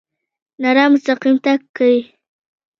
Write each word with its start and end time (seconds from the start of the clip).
رڼا 0.63 0.85
مستقیم 0.93 1.35
تګ 1.43 1.59
کوي. 1.77 1.99